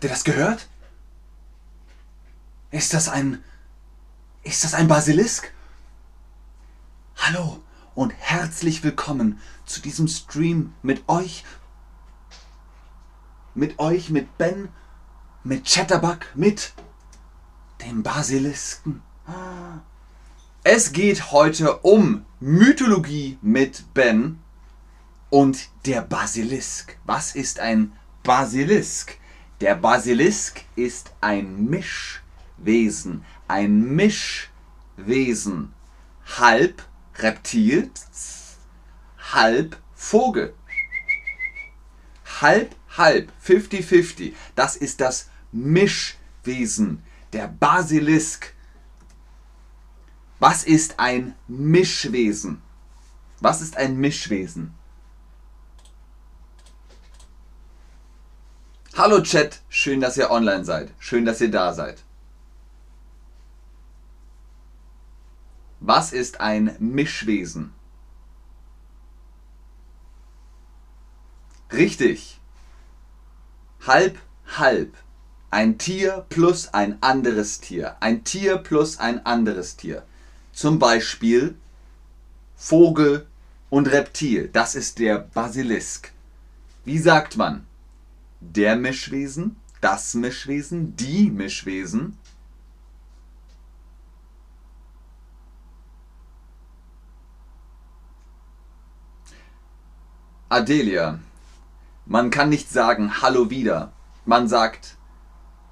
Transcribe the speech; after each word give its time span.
Habt 0.00 0.06
ihr 0.06 0.10
das 0.12 0.24
gehört? 0.24 0.66
Ist 2.70 2.94
das 2.94 3.10
ein. 3.10 3.44
Ist 4.42 4.64
das 4.64 4.72
ein 4.72 4.88
Basilisk? 4.88 5.52
Hallo 7.16 7.60
und 7.94 8.14
herzlich 8.18 8.82
willkommen 8.82 9.38
zu 9.66 9.82
diesem 9.82 10.08
Stream 10.08 10.72
mit 10.80 11.06
euch. 11.06 11.44
Mit 13.54 13.78
euch, 13.78 14.08
mit 14.08 14.38
Ben, 14.38 14.70
mit 15.44 15.66
Chatterbug, 15.66 16.34
mit 16.34 16.72
dem 17.82 18.02
Basilisken. 18.02 19.02
Es 20.64 20.92
geht 20.92 21.30
heute 21.30 21.76
um 21.80 22.24
Mythologie 22.40 23.38
mit 23.42 23.92
Ben 23.92 24.38
und 25.28 25.68
der 25.84 26.00
Basilisk. 26.00 26.96
Was 27.04 27.34
ist 27.34 27.60
ein 27.60 27.92
Basilisk? 28.22 29.19
Der 29.60 29.74
Basilisk 29.74 30.62
ist 30.74 31.12
ein 31.20 31.66
Mischwesen. 31.66 33.26
Ein 33.46 33.94
Mischwesen. 33.94 35.74
Halb 36.38 36.82
Reptil, 37.16 37.90
halb 39.34 39.78
Vogel. 39.94 40.54
Halb, 42.40 42.74
halb, 42.96 43.30
50-50. 43.44 44.32
Das 44.54 44.76
ist 44.76 44.98
das 45.02 45.28
Mischwesen. 45.52 47.02
Der 47.34 47.48
Basilisk. 47.48 48.54
Was 50.38 50.64
ist 50.64 50.98
ein 50.98 51.34
Mischwesen? 51.48 52.62
Was 53.40 53.60
ist 53.60 53.76
ein 53.76 53.98
Mischwesen? 53.98 54.74
Hallo 59.02 59.22
Chat, 59.22 59.60
schön, 59.70 60.02
dass 60.02 60.18
ihr 60.18 60.30
online 60.30 60.62
seid. 60.62 60.92
Schön, 60.98 61.24
dass 61.24 61.40
ihr 61.40 61.50
da 61.50 61.72
seid. 61.72 62.04
Was 65.80 66.12
ist 66.12 66.42
ein 66.42 66.76
Mischwesen? 66.80 67.72
Richtig. 71.72 72.40
Halb, 73.86 74.18
halb. 74.58 74.92
Ein 75.50 75.78
Tier 75.78 76.26
plus 76.28 76.74
ein 76.74 77.02
anderes 77.02 77.60
Tier. 77.60 77.96
Ein 78.00 78.22
Tier 78.24 78.58
plus 78.58 78.98
ein 78.98 79.24
anderes 79.24 79.76
Tier. 79.76 80.04
Zum 80.52 80.78
Beispiel 80.78 81.56
Vogel 82.54 83.26
und 83.70 83.90
Reptil. 83.90 84.50
Das 84.52 84.74
ist 84.74 84.98
der 84.98 85.20
Basilisk. 85.20 86.12
Wie 86.84 86.98
sagt 86.98 87.38
man? 87.38 87.66
Der 88.40 88.74
Mischwesen, 88.76 89.56
das 89.80 90.14
Mischwesen, 90.14 90.96
die 90.96 91.30
Mischwesen. 91.30 92.18
Adelia, 100.48 101.20
man 102.06 102.30
kann 102.30 102.48
nicht 102.48 102.70
sagen 102.70 103.22
Hallo 103.22 103.50
wieder. 103.50 103.92
Man 104.24 104.48
sagt 104.48 104.96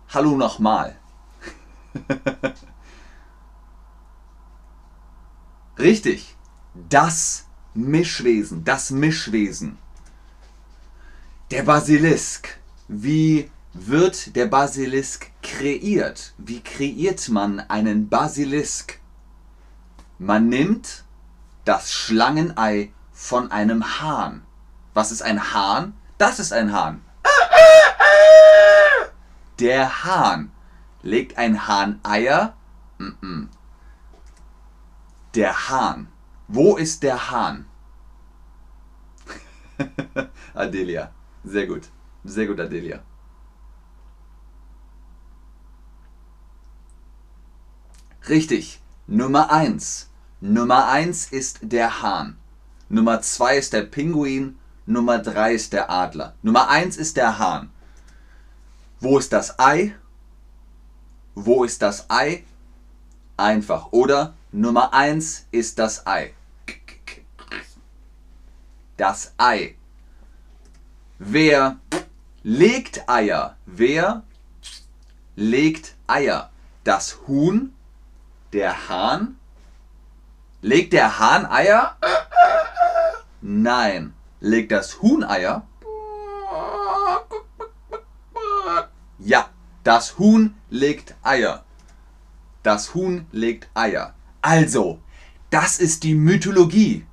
Hallo 0.08 0.36
nochmal. 0.36 0.97
Richtig. 5.78 6.36
Das 6.88 7.47
Mischwesen, 7.75 8.64
das 8.64 8.91
Mischwesen. 8.91 9.78
Der 11.50 11.62
Basilisk. 11.62 12.57
Wie 12.89 13.50
wird 13.75 14.34
der 14.34 14.47
Basilisk 14.47 15.31
kreiert? 15.42 16.33
Wie 16.39 16.61
kreiert 16.61 17.28
man 17.28 17.60
einen 17.60 18.09
Basilisk? 18.09 18.99
Man 20.19 20.49
nimmt 20.49 21.04
das 21.66 21.93
Schlangenei 21.93 22.93
von 23.12 23.53
einem 23.53 24.00
Hahn. 24.00 24.43
Was 24.94 25.12
ist 25.12 25.21
ein 25.21 25.53
Hahn? 25.53 25.93
Das 26.16 26.41
ist 26.41 26.54
ein 26.54 26.72
Hahn. 26.72 27.04
Der 29.59 30.04
Hahn. 30.04 30.50
Legt 31.03 31.37
ein 31.37 31.69
Hahn 31.69 32.00
Eier? 32.03 32.56
Der 35.34 35.69
Hahn. 35.69 36.09
Wo 36.48 36.77
ist 36.77 37.03
der 37.03 37.31
Hahn? 37.31 37.66
Adelia. 40.54 41.12
Sehr 41.44 41.66
gut. 41.66 41.91
Sehr 42.24 42.46
gut, 42.46 42.60
Adelia. 42.60 43.02
Richtig. 48.28 48.80
Nummer 49.06 49.50
1. 49.50 50.10
Nummer 50.40 50.88
1 50.88 51.32
ist 51.32 51.60
der 51.62 52.02
Hahn. 52.02 52.36
Nummer 52.88 53.22
2 53.22 53.56
ist 53.56 53.72
der 53.72 53.82
Pinguin. 53.82 54.58
Nummer 54.84 55.18
3 55.18 55.54
ist 55.54 55.72
der 55.72 55.90
Adler. 55.90 56.34
Nummer 56.42 56.68
1 56.68 56.96
ist 56.96 57.16
der 57.16 57.38
Hahn. 57.38 57.70
Wo 59.00 59.18
ist 59.18 59.32
das 59.32 59.58
Ei? 59.58 59.94
Wo 61.34 61.64
ist 61.64 61.82
das 61.82 62.10
Ei? 62.10 62.44
Einfach, 63.36 63.92
oder? 63.92 64.34
Nummer 64.52 64.92
1 64.92 65.46
ist 65.50 65.78
das 65.78 66.06
Ei. 66.06 66.34
Das 68.96 69.32
Ei. 69.38 69.76
Wer 71.18 71.78
legt 72.48 73.06
Eier? 73.10 73.56
Wer 73.66 74.22
legt 75.36 75.97
Eier? 76.06 76.50
Das 76.82 77.19
Huhn? 77.26 77.75
Der 78.54 78.88
Hahn? 78.88 79.38
Legt 80.62 80.94
der 80.94 81.19
Hahn 81.19 81.44
Eier? 81.44 81.98
Nein. 83.42 84.14
Legt 84.41 84.72
das 84.72 85.03
Huhn 85.03 85.25
Eier? 85.25 85.66
Ja, 89.19 89.50
das 89.84 90.19
Huhn 90.19 90.54
legt 90.70 91.16
Eier. 91.22 91.65
Das 92.62 92.94
Huhn 92.94 93.26
legt 93.30 93.69
Eier. 93.75 94.15
Also, 94.41 95.00
das 95.50 95.78
ist 95.80 96.03
die 96.03 96.15
Mythologie. 96.15 97.04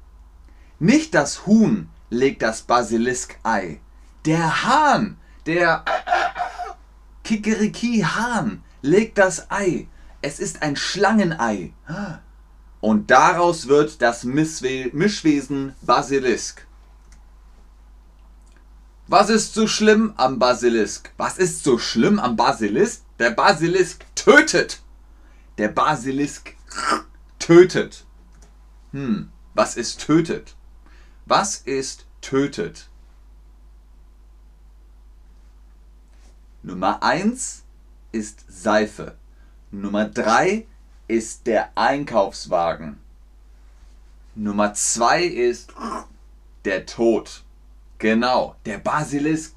Nicht 0.80 1.14
das 1.14 1.46
Huhn 1.46 1.90
legt 2.10 2.42
das 2.42 2.62
Basilisk-Ei. 2.62 3.82
Der 4.24 4.64
Hahn, 4.64 5.18
der 5.46 5.84
Kikeriki-Hahn 7.24 8.64
legt 8.82 9.18
das 9.18 9.50
Ei. 9.52 9.88
Es 10.22 10.40
ist 10.40 10.62
ein 10.62 10.76
Schlangenei. 10.76 11.74
Und 12.82 13.10
daraus 13.12 13.68
wird 13.68 14.02
das 14.02 14.24
Mischwesen 14.24 15.76
Basilisk. 15.82 16.66
Was 19.08 19.30
ist 19.30 19.54
so 19.54 19.68
schlimm 19.68 20.14
am 20.18 20.40
Basilisk? 20.40 21.12
Was 21.18 21.38
ist 21.38 21.64
so 21.64 21.78
schlimm 21.78 22.20
am 22.20 22.36
Basilisk? 22.36 23.04
Der 23.20 23.32
Basilisk 23.32 24.04
tötet. 24.16 24.82
Der 25.60 25.68
Basilisk 25.68 26.56
tötet. 27.38 28.04
Hm, 28.92 29.30
was 29.54 29.78
ist 29.78 30.02
tötet? 30.02 30.56
Was 31.26 31.58
ist 31.58 32.06
tötet? 32.22 32.90
Nummer 36.66 37.04
1 37.04 37.62
ist 38.12 38.44
Seife. 38.48 39.16
Nummer 39.70 40.06
3 40.06 40.66
ist 41.08 41.46
der 41.46 41.70
Einkaufswagen. 41.78 42.98
Nummer 44.34 44.74
2 44.74 45.26
ist 45.26 45.72
der 46.66 46.88
Tod. 46.88 47.44
Genau, 48.00 48.56
der 48.66 48.80
Basilisk 48.80 49.56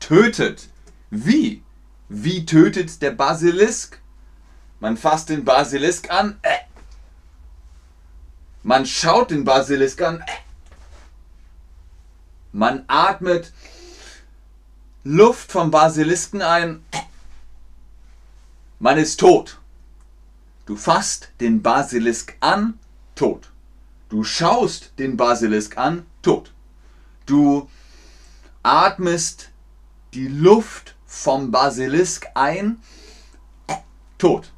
tötet. 0.00 0.70
Wie? 1.10 1.62
Wie 2.08 2.46
tötet 2.46 3.02
der 3.02 3.10
Basilisk? 3.10 4.00
Man 4.80 4.96
fasst 4.96 5.28
den 5.28 5.44
Basilisk 5.44 6.10
an. 6.10 6.38
Äh. 6.40 6.60
Man 8.62 8.86
schaut 8.86 9.32
den 9.32 9.44
Basilisk 9.44 10.00
an. 10.00 10.22
Äh. 10.22 10.40
Man 12.52 12.84
atmet 12.86 13.52
Luft 15.04 15.50
vom 15.50 15.72
Basilisken 15.72 16.42
ein. 16.42 16.84
Man 18.78 18.98
ist 18.98 19.18
tot. 19.18 19.58
Du 20.64 20.76
fasst 20.76 21.30
den 21.40 21.60
Basilisk 21.60 22.36
an, 22.38 22.78
tot. 23.16 23.50
Du 24.08 24.22
schaust 24.22 24.92
den 25.00 25.16
Basilisk 25.16 25.76
an, 25.76 26.06
tot. 26.22 26.52
Du 27.26 27.68
atmest 28.62 29.50
die 30.14 30.28
Luft 30.28 30.94
vom 31.04 31.50
Basilisk 31.50 32.28
ein, 32.34 32.80
tot. 34.18 34.52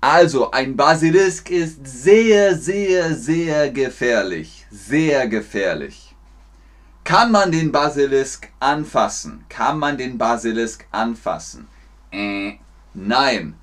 Also 0.00 0.50
ein 0.50 0.76
Basilisk 0.76 1.50
ist 1.50 1.86
sehr, 1.86 2.56
sehr, 2.56 3.14
sehr 3.14 3.70
gefährlich. 3.70 4.66
Sehr 4.70 5.28
gefährlich. 5.28 6.05
Kann 7.06 7.30
man 7.30 7.52
den 7.52 7.70
Basilisk 7.70 8.50
anfassen? 8.58 9.44
Kann 9.48 9.78
man 9.78 9.96
den 9.96 10.18
Basilisk 10.18 10.88
anfassen? 10.90 11.68
Äh, 12.10 12.54
nein. 12.94 13.54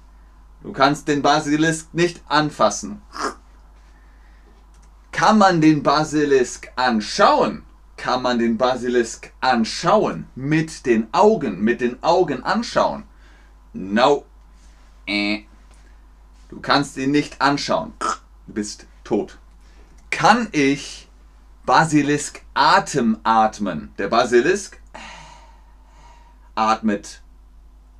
Du 0.61 0.71
kannst 0.71 1.09
den 1.09 1.21
Basilisk 1.21 1.93
nicht 1.93 2.21
anfassen. 2.29 3.01
Kann 5.11 5.37
man 5.37 5.59
den 5.59 5.83
Basilisk 5.83 6.71
anschauen? 6.77 7.63
Kann 7.97 8.21
man 8.21 8.39
den 8.39 8.57
Basilisk 8.57 9.33
anschauen? 9.41 10.25
Mit 10.35 10.85
den 10.85 11.13
Augen, 11.13 11.59
mit 11.59 11.81
den 11.81 12.01
Augen 12.01 12.45
anschauen? 12.45 13.03
No. 13.73 14.23
Äh. 15.05 15.39
Du 16.47 16.61
kannst 16.61 16.95
ihn 16.95 17.11
nicht 17.11 17.41
anschauen. 17.41 17.91
Du 18.47 18.53
bist 18.53 18.85
tot. 19.03 19.37
Kann 20.11 20.47
ich 20.53 21.02
Basilisk 21.65 22.41
Atem 22.53 23.19
atmen? 23.23 23.93
Der 23.97 24.09
Basilisk 24.09 24.81
atmet 26.55 27.21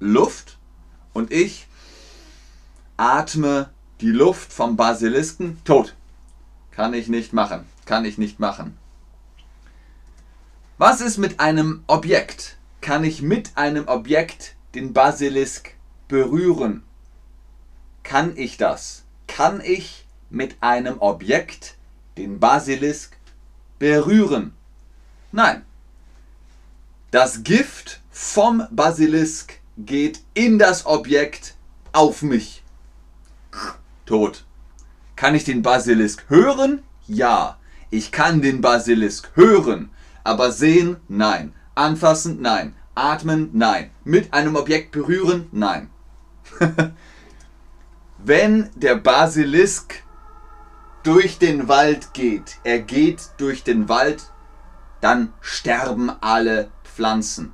Luft 0.01 0.57
und 1.13 1.31
ich 1.31 1.67
atme 2.97 3.69
die 4.01 4.11
Luft 4.11 4.51
vom 4.51 4.75
Basilisken 4.75 5.63
tot. 5.63 5.95
Kann 6.71 6.93
ich 6.93 7.07
nicht 7.07 7.31
machen. 7.31 7.65
Kann 7.85 8.03
ich 8.03 8.17
nicht 8.17 8.37
machen. 8.37 8.77
Was 10.77 10.99
ist 10.99 11.17
mit 11.17 11.39
einem 11.39 11.85
Objekt? 11.87 12.57
Kann 12.81 13.05
ich 13.05 13.21
mit 13.21 13.55
einem 13.55 13.87
Objekt 13.87 14.55
den 14.75 14.91
Basilisk 14.91 15.73
berühren? 16.09 16.83
Kann 18.03 18.35
ich 18.35 18.57
das? 18.57 19.05
Kann 19.27 19.61
ich 19.61 20.05
mit 20.29 20.57
einem 20.59 20.99
Objekt 20.99 21.77
den 22.17 22.41
Basilisk 22.41 23.15
berühren? 23.83 24.53
Nein. 25.33 25.63
Das 27.11 27.43
Gift 27.43 27.99
vom 28.11 28.65
Basilisk 28.71 29.59
geht 29.77 30.21
in 30.33 30.57
das 30.57 30.85
Objekt 30.85 31.55
auf 31.91 32.21
mich. 32.21 32.63
Tot. 34.05 34.45
Kann 35.17 35.35
ich 35.35 35.43
den 35.43 35.63
Basilisk 35.63 36.23
hören? 36.29 36.81
Ja. 37.07 37.57
Ich 37.89 38.13
kann 38.13 38.41
den 38.41 38.61
Basilisk 38.61 39.31
hören. 39.35 39.89
Aber 40.23 40.53
sehen? 40.53 40.95
Nein. 41.09 41.53
Anfassen? 41.75 42.41
Nein. 42.41 42.75
Atmen? 42.95 43.49
Nein. 43.51 43.91
Mit 44.05 44.33
einem 44.33 44.55
Objekt 44.55 44.93
berühren? 44.93 45.49
Nein. 45.51 45.89
Wenn 48.17 48.69
der 48.75 48.95
Basilisk 48.95 50.03
durch 51.03 51.37
den 51.37 51.67
Wald 51.67 52.13
geht, 52.13 52.57
er 52.63 52.79
geht 52.79 53.29
durch 53.37 53.63
den 53.63 53.89
Wald, 53.89 54.31
dann 55.01 55.33
sterben 55.41 56.09
alle 56.21 56.71
Pflanzen. 56.83 57.53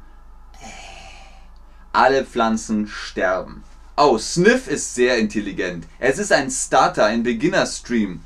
Alle 1.92 2.24
Pflanzen 2.24 2.88
sterben. 2.88 3.64
Oh, 3.98 4.18
Sniff 4.18 4.68
ist 4.68 4.94
sehr 4.94 5.18
intelligent. 5.18 5.86
Es 5.98 6.20
ist 6.20 6.32
ein 6.32 6.52
Starter, 6.52 7.06
ein 7.06 7.24
Beginner-Stream. 7.24 8.24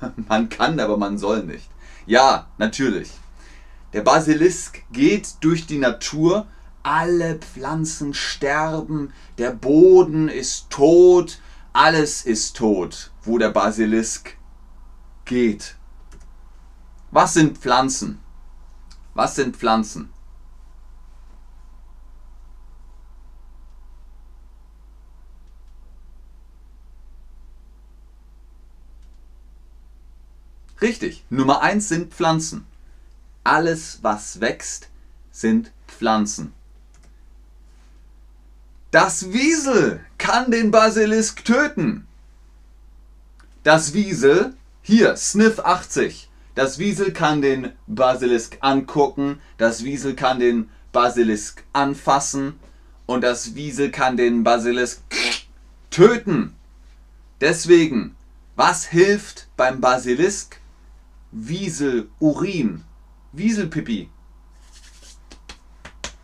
man 0.28 0.48
kann, 0.48 0.80
aber 0.80 0.96
man 0.96 1.18
soll 1.18 1.44
nicht. 1.44 1.68
Ja, 2.06 2.46
natürlich. 2.56 3.10
Der 3.92 4.00
Basilisk 4.00 4.82
geht 4.90 5.34
durch 5.40 5.66
die 5.66 5.78
Natur, 5.78 6.46
alle 6.82 7.36
Pflanzen 7.36 8.14
sterben, 8.14 9.12
der 9.38 9.50
Boden 9.50 10.28
ist 10.28 10.70
tot, 10.70 11.40
alles 11.72 12.22
ist 12.22 12.56
tot, 12.56 13.10
wo 13.22 13.38
der 13.38 13.50
Basilisk 13.50 14.35
geht. 15.26 15.76
Was 17.10 17.34
sind 17.34 17.58
Pflanzen? 17.58 18.20
Was 19.14 19.36
sind 19.36 19.56
Pflanzen? 19.56 20.10
Richtig, 30.80 31.24
Nummer 31.30 31.62
1 31.62 31.88
sind 31.88 32.12
Pflanzen. 32.12 32.66
Alles, 33.44 34.00
was 34.02 34.40
wächst, 34.40 34.88
sind 35.30 35.72
Pflanzen. 35.86 36.52
Das 38.90 39.32
Wiesel 39.32 40.04
kann 40.18 40.50
den 40.50 40.70
Basilisk 40.70 41.44
töten. 41.44 42.06
Das 43.62 43.94
Wiesel, 43.94 44.54
hier, 44.86 45.16
Sniff 45.16 45.58
80. 45.58 46.30
Das 46.54 46.78
Wiesel 46.78 47.12
kann 47.12 47.42
den 47.42 47.72
Basilisk 47.88 48.58
angucken, 48.60 49.40
das 49.58 49.82
Wiesel 49.82 50.14
kann 50.14 50.38
den 50.38 50.70
Basilisk 50.92 51.64
anfassen 51.72 52.60
und 53.04 53.22
das 53.22 53.56
Wiesel 53.56 53.90
kann 53.90 54.16
den 54.16 54.44
Basilisk 54.44 55.02
töten. 55.90 56.54
Deswegen, 57.40 58.14
was 58.54 58.84
hilft 58.86 59.48
beim 59.56 59.80
Basilisk? 59.80 60.60
Wieselurin. 61.32 62.84
Wieselpipi. 63.32 64.08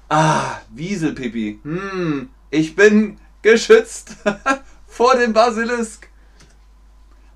Ah, 0.08 0.60
Wieselpipi. 0.70 1.58
Hm, 1.64 2.30
ich 2.50 2.76
bin 2.76 3.18
geschützt 3.42 4.18
vor 4.86 5.16
dem 5.16 5.32
Basilisk. 5.32 6.11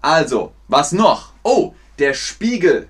Also, 0.00 0.52
was 0.68 0.92
noch? 0.92 1.32
Oh, 1.42 1.74
der 1.98 2.14
Spiegel. 2.14 2.88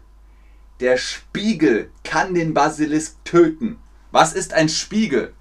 Der 0.81 0.97
Spiegel 0.99 1.91
kann 2.05 2.35
den 2.35 2.53
Basilisk 2.53 3.25
töten. 3.25 3.79
Was 4.11 4.33
ist 4.33 4.53
ein 4.53 4.69
Spiegel? 4.69 5.33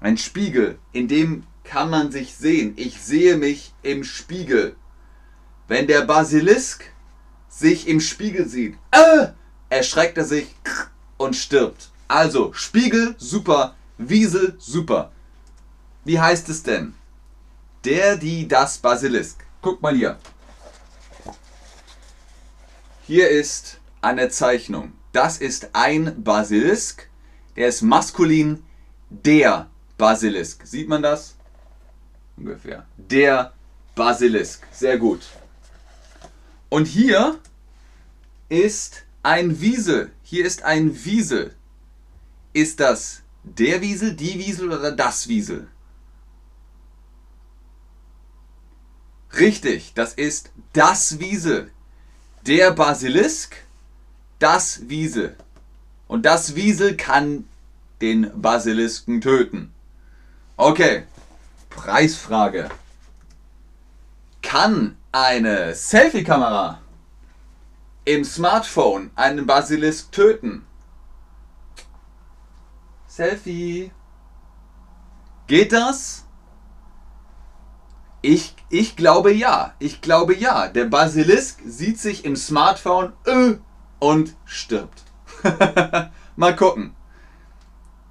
Ein 0.00 0.16
Spiegel, 0.16 0.78
in 0.92 1.08
dem 1.08 1.44
kann 1.64 1.90
man 1.90 2.10
sich 2.10 2.34
sehen. 2.34 2.74
Ich 2.76 3.00
sehe 3.00 3.36
mich 3.36 3.74
im 3.82 4.04
Spiegel. 4.04 4.76
Wenn 5.66 5.86
der 5.86 6.02
Basilisk 6.02 6.84
sich 7.48 7.88
im 7.88 8.00
Spiegel 8.00 8.48
sieht, 8.48 8.76
äh, 8.90 9.28
erschreckt 9.68 10.16
er 10.16 10.24
sich 10.24 10.54
und 11.18 11.36
stirbt. 11.36 11.90
Also, 12.06 12.52
Spiegel, 12.54 13.14
super. 13.18 13.74
Wiesel, 13.98 14.54
super. 14.58 15.12
Wie 16.04 16.18
heißt 16.18 16.48
es 16.48 16.62
denn? 16.62 16.94
Der, 17.84 18.16
die, 18.16 18.48
das 18.48 18.78
Basilisk. 18.78 19.44
Guck 19.60 19.82
mal 19.82 19.94
hier. 19.94 20.18
Hier 23.06 23.28
ist 23.28 23.80
eine 24.00 24.28
Zeichnung. 24.28 24.92
Das 25.12 25.38
ist 25.38 25.70
ein 25.72 26.22
Basilisk. 26.22 27.08
Der 27.56 27.68
ist 27.68 27.82
maskulin. 27.82 28.62
Der 29.10 29.68
Basilisk. 29.96 30.66
Sieht 30.66 30.88
man 30.88 31.02
das? 31.02 31.34
Ungefähr. 32.36 32.86
Der 32.96 33.52
Basilisk. 33.94 34.66
Sehr 34.70 34.98
gut. 34.98 35.22
Und 36.68 36.86
hier 36.86 37.38
ist 38.48 39.04
ein 39.22 39.60
Wiesel. 39.60 40.12
Hier 40.22 40.44
ist 40.44 40.62
ein 40.62 41.04
Wiesel. 41.04 41.54
Ist 42.52 42.80
das 42.80 43.22
der 43.42 43.80
Wiesel, 43.80 44.14
die 44.14 44.38
Wiesel 44.38 44.72
oder 44.72 44.92
das 44.92 45.28
Wiesel? 45.28 45.68
Richtig, 49.38 49.94
das 49.94 50.14
ist 50.14 50.50
das 50.72 51.20
Wiesel. 51.20 51.70
Der 52.46 52.72
Basilisk, 52.72 53.56
das 54.38 54.88
Wiesel. 54.88 55.36
Und 56.06 56.24
das 56.24 56.54
Wiesel 56.54 56.96
kann 56.96 57.48
den 58.00 58.30
Basilisken 58.40 59.20
töten. 59.20 59.72
Okay, 60.56 61.04
Preisfrage. 61.70 62.68
Kann 64.42 64.96
eine 65.12 65.74
Selfie-Kamera 65.74 66.80
im 68.04 68.24
Smartphone 68.24 69.10
einen 69.14 69.46
Basilisk 69.46 70.10
töten? 70.12 70.66
Selfie. 73.06 73.90
Geht 75.46 75.72
das? 75.72 76.24
Ich, 78.22 78.54
ich 78.70 78.96
glaube 78.96 79.32
ja. 79.32 79.74
Ich 79.78 80.00
glaube 80.00 80.34
ja. 80.34 80.68
Der 80.68 80.84
Basilisk 80.84 81.60
sieht 81.64 81.98
sich 81.98 82.24
im 82.24 82.36
Smartphone 82.36 83.12
äh, 83.24 83.54
und 83.98 84.34
stirbt. 84.44 85.02
Mal 86.36 86.56
gucken. 86.56 86.94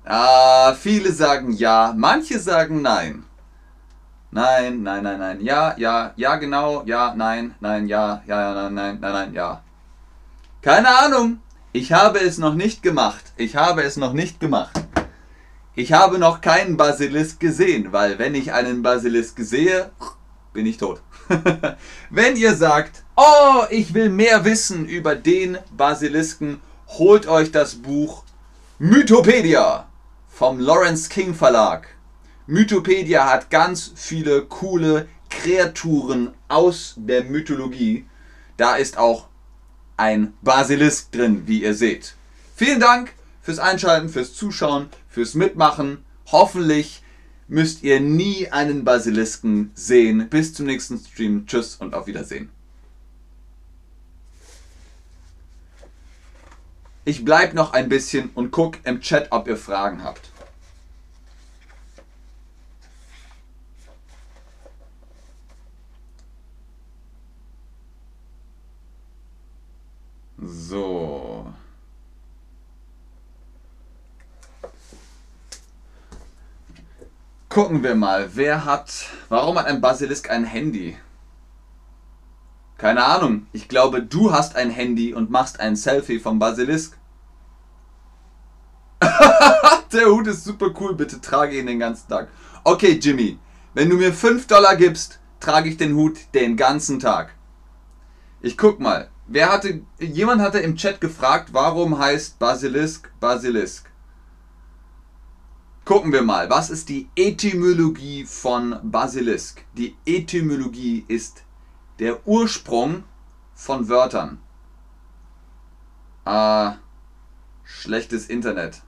Ah, 0.05 0.73
viele 0.73 1.11
sagen 1.11 1.51
ja, 1.51 1.93
manche 1.95 2.39
sagen 2.39 2.81
nein. 2.81 3.25
Nein, 4.31 4.83
nein, 4.83 5.03
nein, 5.03 5.19
nein. 5.19 5.41
Ja, 5.41 5.75
ja, 5.77 6.13
ja, 6.15 6.35
genau. 6.35 6.83
Ja, 6.85 7.13
nein, 7.15 7.55
nein, 7.59 7.87
ja, 7.87 8.21
ja, 8.25 8.53
nein, 8.53 8.73
nein, 8.73 8.97
nein, 8.99 9.13
nein, 9.13 9.33
ja. 9.33 9.61
Keine 10.61 10.89
Ahnung. 10.89 11.39
Ich 11.73 11.93
habe 11.93 12.19
es 12.19 12.37
noch 12.37 12.55
nicht 12.55 12.81
gemacht. 12.81 13.23
Ich 13.35 13.55
habe 13.55 13.83
es 13.83 13.97
noch 13.97 14.13
nicht 14.13 14.39
gemacht. 14.39 14.79
Ich 15.75 15.93
habe 15.93 16.17
noch 16.17 16.41
keinen 16.41 16.75
Basilisk 16.75 17.39
gesehen, 17.39 17.91
weil 17.91 18.17
wenn 18.17 18.33
ich 18.33 18.51
einen 18.51 18.81
Basilisk 18.81 19.37
sehe, 19.39 19.91
bin 20.53 20.65
ich 20.65 20.77
tot. 20.77 21.01
wenn 22.09 22.35
ihr 22.35 22.55
sagt, 22.55 23.03
oh, 23.15 23.63
ich 23.69 23.93
will 23.93 24.09
mehr 24.09 24.45
wissen 24.45 24.85
über 24.85 25.15
den 25.15 25.57
Basilisken 25.75 26.61
holt 26.87 27.27
euch 27.27 27.51
das 27.51 27.75
Buch 27.75 28.23
Mythopedia 28.79 29.87
vom 30.27 30.59
Lawrence 30.59 31.09
King 31.09 31.33
Verlag. 31.33 31.87
Mythopedia 32.45 33.29
hat 33.29 33.49
ganz 33.49 33.91
viele 33.95 34.43
coole 34.43 35.07
Kreaturen 35.29 36.33
aus 36.47 36.93
der 36.95 37.23
Mythologie. 37.23 38.05
Da 38.55 38.75
ist 38.75 38.97
auch 38.97 39.27
ein 39.97 40.33
Basilisk 40.41 41.11
drin, 41.11 41.43
wie 41.45 41.63
ihr 41.63 41.73
seht. 41.73 42.15
Vielen 42.55 42.79
Dank 42.79 43.13
fürs 43.41 43.59
Einschalten, 43.59 44.09
fürs 44.09 44.33
Zuschauen, 44.33 44.89
fürs 45.09 45.33
Mitmachen. 45.33 46.05
Hoffentlich 46.31 47.01
müsst 47.47 47.83
ihr 47.83 47.99
nie 47.99 48.49
einen 48.49 48.83
Basilisken 48.83 49.71
sehen. 49.73 50.29
Bis 50.29 50.53
zum 50.53 50.65
nächsten 50.65 50.97
Stream. 50.99 51.45
Tschüss 51.45 51.75
und 51.75 51.93
auf 51.93 52.07
Wiedersehen. 52.07 52.49
Ich 57.05 57.23
bleib 57.23 57.53
noch 57.53 57.71
ein 57.71 57.87
bisschen 57.87 58.31
und 58.35 58.51
guck 58.51 58.79
im 58.83 58.99
Chat, 58.99 59.27
ob 59.31 59.47
ihr 59.47 59.55
Fragen 59.55 60.03
habt. 60.03 60.29
So. 70.37 71.53
Gucken 77.57 77.81
wir 77.81 77.95
mal, 77.95 78.29
wer 78.35 78.65
hat. 78.65 79.07
Warum 79.29 79.57
hat 79.57 79.65
ein 79.65 79.81
Basilisk 79.81 80.29
ein 80.29 80.43
Handy? 80.43 80.95
Keine 82.77 83.03
Ahnung. 83.03 83.47
Ich 83.51 83.67
glaube, 83.67 84.03
du 84.03 84.31
hast 84.31 84.55
ein 84.55 84.69
Handy 84.69 85.11
und 85.15 85.31
machst 85.31 85.59
ein 85.59 85.75
Selfie 85.75 86.19
vom 86.19 86.37
Basilisk. 86.37 86.99
Der 89.91 90.05
Hut 90.05 90.27
ist 90.27 90.43
super 90.43 90.69
cool, 90.79 90.93
bitte 90.93 91.19
trage 91.19 91.57
ihn 91.57 91.65
den 91.65 91.79
ganzen 91.79 92.07
Tag. 92.07 92.27
Okay, 92.63 92.99
Jimmy, 93.01 93.39
wenn 93.73 93.89
du 93.89 93.95
mir 93.95 94.13
5 94.13 94.45
Dollar 94.45 94.75
gibst, 94.75 95.17
trage 95.39 95.69
ich 95.69 95.77
den 95.77 95.95
Hut 95.95 96.19
den 96.35 96.57
ganzen 96.57 96.99
Tag. 96.99 97.33
Ich 98.39 98.55
guck 98.55 98.79
mal. 98.79 99.09
Wer 99.25 99.51
hatte. 99.51 99.81
Jemand 99.97 100.43
hatte 100.43 100.59
im 100.59 100.75
Chat 100.75 101.01
gefragt, 101.01 101.49
warum 101.53 101.97
heißt 101.97 102.37
Basilisk 102.37 103.11
Basilisk? 103.19 103.89
Gucken 105.87 106.11
wir 106.11 106.21
mal, 106.21 106.49
was 106.49 106.69
ist 106.69 106.89
die 106.89 107.07
Etymologie 107.15 108.25
von 108.25 108.77
Basilisk? 108.83 109.63
Die 109.71 109.95
Etymologie 110.05 111.05
ist 111.07 111.45
der 111.99 112.27
Ursprung 112.27 113.05
von 113.55 113.87
Wörtern. 113.87 114.41
Ah, 116.25 116.75
schlechtes 117.63 118.27
Internet. 118.27 118.81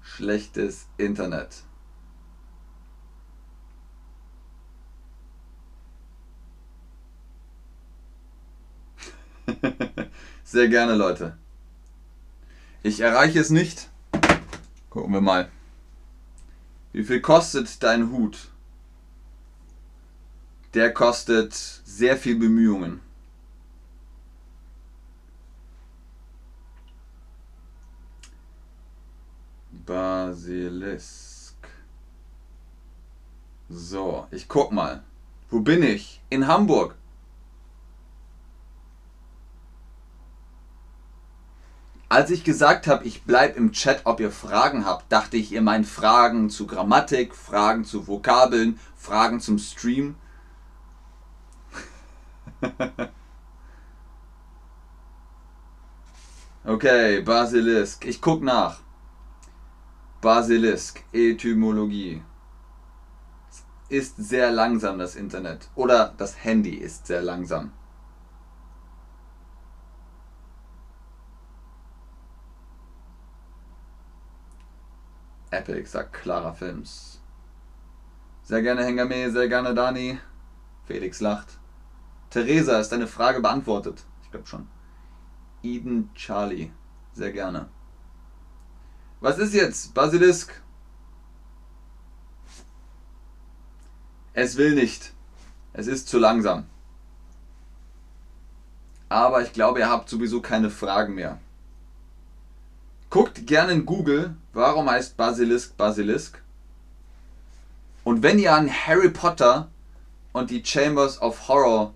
Schlechtes 0.00 0.86
Internet. 0.96 1.64
Sehr 10.44 10.68
gerne, 10.68 10.94
Leute. 10.94 11.36
Ich 12.82 13.00
erreiche 13.00 13.40
es 13.40 13.50
nicht. 13.50 13.88
Gucken 14.90 15.12
wir 15.12 15.20
mal. 15.20 15.50
Wie 16.92 17.04
viel 17.04 17.20
kostet 17.20 17.82
dein 17.82 18.10
Hut? 18.10 18.48
Der 20.74 20.92
kostet 20.92 21.54
sehr 21.54 22.16
viel 22.16 22.36
Bemühungen. 22.36 23.00
Basilisk. 29.86 31.56
So, 33.68 34.26
ich 34.30 34.46
guck 34.46 34.72
mal. 34.72 35.02
Wo 35.50 35.60
bin 35.60 35.82
ich? 35.82 36.20
In 36.30 36.46
Hamburg. 36.46 36.94
Als 42.18 42.30
ich 42.30 42.42
gesagt 42.42 42.88
habe, 42.88 43.04
ich 43.04 43.22
bleibe 43.22 43.56
im 43.56 43.70
Chat, 43.70 44.00
ob 44.02 44.18
ihr 44.18 44.32
Fragen 44.32 44.84
habt, 44.84 45.12
dachte 45.12 45.36
ich, 45.36 45.52
ihr 45.52 45.62
meint 45.62 45.86
Fragen 45.86 46.50
zu 46.50 46.66
Grammatik, 46.66 47.32
Fragen 47.32 47.84
zu 47.84 48.08
Vokabeln, 48.08 48.80
Fragen 48.96 49.38
zum 49.38 49.56
Stream. 49.60 50.16
okay, 56.64 57.20
Basilisk. 57.20 58.04
Ich 58.04 58.20
guck 58.20 58.42
nach. 58.42 58.80
Basilisk, 60.20 61.04
Etymologie. 61.12 62.24
Ist 63.88 64.16
sehr 64.16 64.50
langsam 64.50 64.98
das 64.98 65.14
Internet. 65.14 65.68
Oder 65.76 66.14
das 66.18 66.42
Handy 66.42 66.74
ist 66.74 67.06
sehr 67.06 67.22
langsam. 67.22 67.70
Epic, 75.50 75.86
sagt 75.88 76.12
Clara 76.12 76.52
Films. 76.52 77.20
Sehr 78.42 78.62
gerne 78.62 78.84
Hengame, 78.84 79.30
sehr 79.30 79.48
gerne 79.48 79.74
Dani. 79.74 80.18
Felix 80.86 81.20
lacht. 81.20 81.58
Theresa, 82.30 82.78
ist 82.78 82.90
deine 82.90 83.06
Frage 83.06 83.40
beantwortet? 83.40 84.04
Ich 84.22 84.30
glaube 84.30 84.46
schon. 84.46 84.68
Eden 85.62 86.10
Charlie, 86.14 86.70
sehr 87.12 87.32
gerne. 87.32 87.68
Was 89.20 89.38
ist 89.38 89.54
jetzt? 89.54 89.94
Basilisk? 89.94 90.62
Es 94.32 94.56
will 94.56 94.74
nicht. 94.74 95.12
Es 95.72 95.86
ist 95.86 96.08
zu 96.08 96.18
langsam. 96.18 96.66
Aber 99.08 99.42
ich 99.42 99.52
glaube, 99.52 99.80
ihr 99.80 99.90
habt 99.90 100.08
sowieso 100.08 100.40
keine 100.40 100.70
Fragen 100.70 101.14
mehr. 101.14 101.40
Guckt 103.10 103.46
gerne 103.46 103.72
in 103.72 103.86
Google, 103.86 104.36
warum 104.52 104.90
heißt 104.90 105.16
Basilisk 105.16 105.76
Basilisk? 105.78 106.42
Und 108.04 108.22
wenn 108.22 108.38
ihr 108.38 108.54
an 108.54 108.70
Harry 108.70 109.08
Potter 109.08 109.68
und 110.32 110.50
die 110.50 110.62
Chambers 110.64 111.20
of 111.22 111.48
Horror 111.48 111.94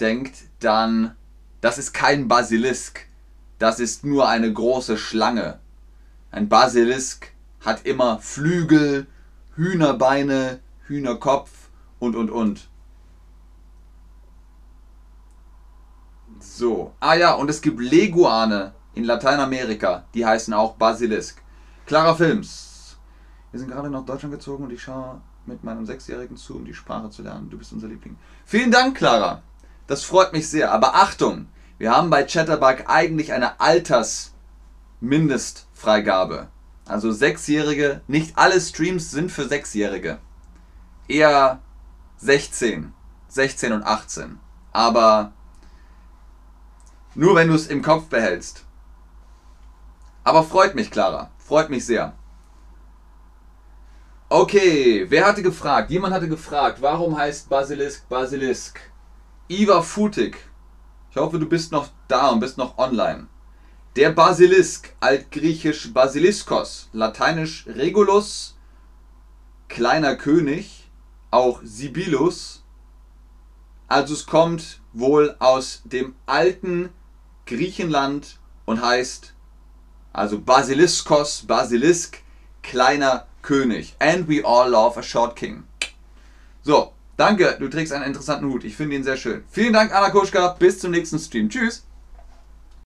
denkt, 0.00 0.36
dann 0.60 1.16
das 1.62 1.78
ist 1.78 1.92
kein 1.92 2.28
Basilisk. 2.28 3.06
Das 3.58 3.80
ist 3.80 4.04
nur 4.04 4.28
eine 4.28 4.52
große 4.52 4.96
Schlange. 4.96 5.58
Ein 6.30 6.48
Basilisk 6.48 7.32
hat 7.60 7.86
immer 7.86 8.18
Flügel, 8.18 9.06
Hühnerbeine, 9.56 10.60
Hühnerkopf 10.86 11.50
und 11.98 12.16
und 12.16 12.30
und. 12.30 12.68
So. 16.38 16.94
Ah 17.00 17.14
ja, 17.14 17.32
und 17.32 17.50
es 17.50 17.60
gibt 17.60 17.80
Leguane 17.80 18.72
in 19.00 19.06
Lateinamerika, 19.06 20.04
die 20.12 20.26
heißen 20.26 20.52
auch 20.52 20.74
Basilisk. 20.74 21.40
Clara 21.86 22.14
Films. 22.14 22.98
Wir 23.50 23.58
sind 23.58 23.70
gerade 23.70 23.88
nach 23.88 24.04
Deutschland 24.04 24.34
gezogen 24.34 24.64
und 24.64 24.72
ich 24.72 24.82
schaue 24.82 25.22
mit 25.46 25.64
meinem 25.64 25.86
Sechsjährigen 25.86 26.36
zu, 26.36 26.56
um 26.56 26.66
die 26.66 26.74
Sprache 26.74 27.08
zu 27.08 27.22
lernen. 27.22 27.48
Du 27.48 27.56
bist 27.56 27.72
unser 27.72 27.88
Liebling. 27.88 28.18
Vielen 28.44 28.70
Dank, 28.70 28.98
Clara. 28.98 29.40
Das 29.86 30.04
freut 30.04 30.34
mich 30.34 30.50
sehr. 30.50 30.70
Aber 30.70 30.96
Achtung, 30.96 31.46
wir 31.78 31.92
haben 31.92 32.10
bei 32.10 32.24
Chatterbug 32.24 32.84
eigentlich 32.88 33.32
eine 33.32 33.58
Altersmindestfreigabe. 33.58 36.48
Also 36.84 37.10
Sechsjährige, 37.10 38.02
nicht 38.06 38.36
alle 38.36 38.60
Streams 38.60 39.10
sind 39.10 39.32
für 39.32 39.48
Sechsjährige. 39.48 40.18
Eher 41.08 41.60
16, 42.18 42.92
16 43.28 43.72
und 43.72 43.82
18. 43.82 44.38
Aber 44.72 45.32
nur 47.14 47.34
wenn 47.34 47.48
du 47.48 47.54
es 47.54 47.66
im 47.66 47.80
Kopf 47.80 48.08
behältst. 48.08 48.66
Aber 50.30 50.44
freut 50.44 50.76
mich, 50.76 50.92
Clara. 50.92 51.28
Freut 51.38 51.70
mich 51.70 51.84
sehr. 51.84 52.12
Okay, 54.28 55.06
wer 55.08 55.26
hatte 55.26 55.42
gefragt? 55.42 55.90
Jemand 55.90 56.14
hatte 56.14 56.28
gefragt, 56.28 56.80
warum 56.80 57.18
heißt 57.18 57.48
Basilisk 57.48 58.08
Basilisk? 58.08 58.78
Iva 59.48 59.82
Futig. 59.82 60.36
Ich 61.10 61.16
hoffe, 61.16 61.40
du 61.40 61.48
bist 61.48 61.72
noch 61.72 61.88
da 62.06 62.28
und 62.28 62.38
bist 62.38 62.58
noch 62.58 62.78
online. 62.78 63.26
Der 63.96 64.10
Basilisk, 64.12 64.94
altgriechisch 65.00 65.92
Basiliskos, 65.92 66.90
lateinisch 66.92 67.66
Regulus, 67.66 68.56
kleiner 69.66 70.14
König, 70.14 70.88
auch 71.32 71.60
Sibilus. 71.64 72.62
Also 73.88 74.14
es 74.14 74.26
kommt 74.26 74.80
wohl 74.92 75.34
aus 75.40 75.82
dem 75.86 76.14
alten 76.26 76.90
Griechenland 77.46 78.38
und 78.64 78.80
heißt 78.80 79.34
also 80.12 80.38
Basiliskos, 80.38 81.46
Basilisk, 81.46 82.18
kleiner 82.62 83.26
König. 83.42 83.94
And 83.98 84.28
we 84.28 84.42
all 84.44 84.70
love 84.70 84.98
a 84.98 85.02
short 85.02 85.36
king. 85.36 85.64
So, 86.62 86.92
Danke, 87.20 87.56
du 87.58 87.68
trägst 87.68 87.92
einen 87.92 88.04
interessanten 88.04 88.46
Hut. 88.46 88.64
Ich 88.64 88.74
finde 88.74 88.96
ihn 88.96 89.04
sehr 89.04 89.18
schön. 89.18 89.44
Vielen 89.50 89.74
Dank, 89.74 89.94
Anna 89.94 90.08
Kuschka. 90.08 90.56
Bis 90.58 90.78
zum 90.78 90.90
nächsten 90.90 91.18
Stream. 91.18 91.50
Tschüss. 91.50 91.84